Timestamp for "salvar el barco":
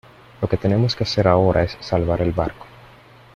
1.79-2.65